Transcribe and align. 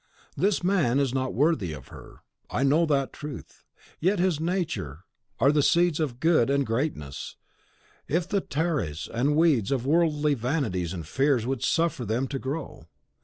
This 0.35 0.63
man 0.63 0.99
is 0.99 1.13
not 1.13 1.35
worthy 1.35 1.73
of 1.73 1.89
her, 1.89 2.23
I 2.49 2.63
know 2.63 2.87
that 2.87 3.13
truth; 3.13 3.63
yet 3.99 4.17
in 4.17 4.25
his 4.25 4.39
nature 4.39 5.03
are 5.37 5.51
the 5.51 5.61
seeds 5.61 5.99
of 5.99 6.19
good 6.19 6.49
and 6.49 6.65
greatness, 6.65 7.35
if 8.07 8.27
the 8.27 8.41
tares 8.41 9.07
and 9.13 9.35
weeds 9.35 9.69
of 9.71 9.85
worldly 9.85 10.33
vanities 10.33 10.91
and 10.91 11.05
fears 11.05 11.45
would 11.45 11.61
suffer 11.63 12.03
them 12.03 12.27
to 12.29 12.39
grow. 12.39 12.87